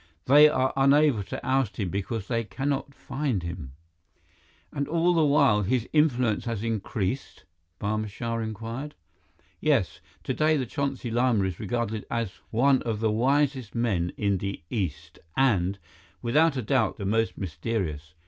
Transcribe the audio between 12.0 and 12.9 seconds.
as one